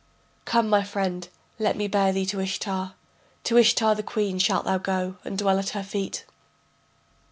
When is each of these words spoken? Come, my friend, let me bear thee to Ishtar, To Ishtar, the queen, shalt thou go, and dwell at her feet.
Come, 0.45 0.67
my 0.67 0.81
friend, 0.83 1.29
let 1.59 1.77
me 1.77 1.87
bear 1.87 2.11
thee 2.11 2.25
to 2.25 2.39
Ishtar, 2.39 2.95
To 3.43 3.57
Ishtar, 3.59 3.93
the 3.93 4.01
queen, 4.01 4.39
shalt 4.39 4.65
thou 4.65 4.79
go, 4.79 5.17
and 5.23 5.37
dwell 5.37 5.59
at 5.59 5.69
her 5.77 5.83
feet. 5.83 6.25